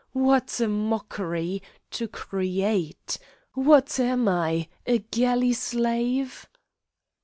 [0.13, 1.61] What a mockery!
[1.91, 3.19] To create!
[3.53, 6.47] What am I, a galley slave?"